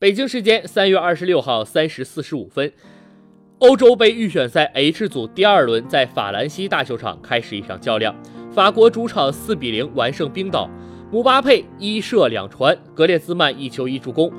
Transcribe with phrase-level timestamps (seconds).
[0.00, 2.72] 北京时间三月二十六号三时四十五分，
[3.58, 8.16] 欧洲杯预选赛 H 组第二轮在法兰西大球场开始一场较量，
[8.50, 10.70] 法国主场四比零完胜冰岛，
[11.12, 14.32] 姆巴佩一射两传，格列兹曼一球一助攻，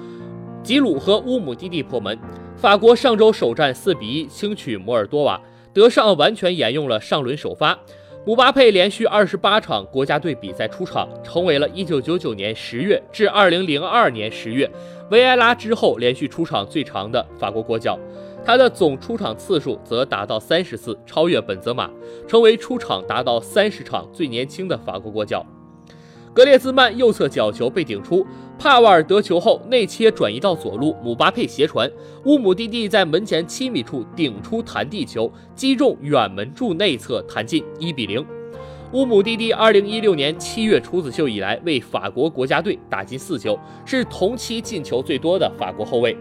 [0.63, 2.17] 吉鲁和乌姆蒂蒂破门。
[2.57, 5.39] 法国上周首战四比一轻取摩尔多瓦，
[5.71, 7.79] 德尚完全沿用了上轮首发。
[8.23, 14.69] 姆巴佩连续二十八场国家队比赛出场，成为了一九九九年十月至二零零二年十月
[15.09, 17.97] 维埃拉之后连续出场最长的法国国脚。
[18.45, 21.89] 他的总出场次数则达到三十次，超越本泽马，
[22.27, 25.43] 成为出场达到三十场最年轻的法国国脚。
[26.33, 28.25] 格列兹曼右侧角球被顶出，
[28.57, 31.91] 帕瓦尔得球后内切转移到左路，姆巴佩斜传，
[32.23, 38.25] 乌姆蒂蒂在门前七米处顶出弹地球，击中远门柱内侧弹进，一比零。
[38.93, 46.15] 乌姆蒂蒂二零一六年七月处子秀以来为法国国家队打进四球，是同期进球最多的法国后卫。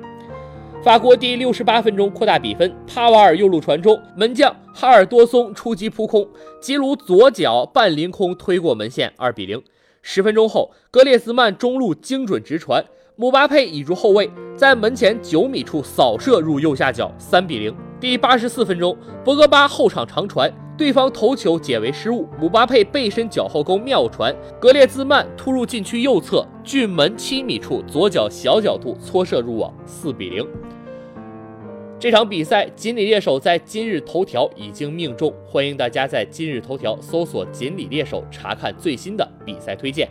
[0.83, 6.27] 法国第六十八分钟扩大比分，帕瓦尔右路传中，门将哈尔多松出击扑空，
[6.61, 9.63] 吉鲁左脚半凌空推过门线，二比零。
[10.03, 12.85] 十分钟后，格列兹曼中路精准直传，
[13.17, 17.75] 姆巴佩倚住后卫，在门前九米处扫射入右下角，三比零。
[18.01, 30.47] 第八十四分钟，博格巴后场长传，对方头球解围失误，姆巴佩背身脚后勾妙传，格列兹曼突入禁区右侧，距门七米处左脚小角度搓射入网，四比零。
[32.01, 40.09] 这场比赛，锦鲤猎手在今日头条已经命中，欢迎大家在今日头条搜索“锦鲤猎手”查看最新的比赛推荐。